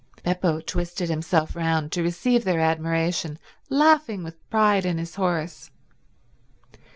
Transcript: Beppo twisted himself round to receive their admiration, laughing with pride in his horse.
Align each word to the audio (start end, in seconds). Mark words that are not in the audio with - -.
Beppo 0.23 0.61
twisted 0.61 1.09
himself 1.11 1.55
round 1.55 1.91
to 1.91 2.01
receive 2.01 2.43
their 2.43 2.59
admiration, 2.59 3.37
laughing 3.69 4.23
with 4.23 4.49
pride 4.49 4.83
in 4.83 4.97
his 4.97 5.13
horse. 5.13 5.69